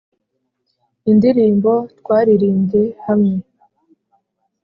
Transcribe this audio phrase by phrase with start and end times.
[1.11, 3.35] indirimbo twaririmbye hamwe